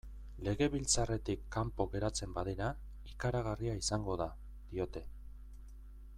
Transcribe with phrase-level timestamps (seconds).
[0.45, 2.71] Legebiltzarretik kanpo geratzen badira,
[3.13, 4.31] ikaragarria izango da,
[4.73, 5.07] diote.